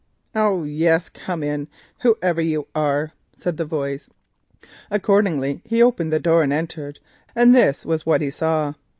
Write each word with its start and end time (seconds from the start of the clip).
"Oh, 0.33 0.63
yes, 0.63 1.09
come 1.09 1.43
in, 1.43 1.67
whoever 1.99 2.41
you 2.41 2.65
are," 2.73 3.11
said 3.37 3.57
the 3.57 3.65
voice. 3.65 4.09
Accordingly 4.89 5.61
he 5.63 5.83
opened 5.83 6.11
the 6.11 6.19
door 6.19 6.41
and 6.41 6.51
entered, 6.51 6.97
and 7.35 7.53
this 7.53 7.85
was 7.85 8.03
what 8.03 8.21
he 8.21 8.31
saw. 8.31 8.73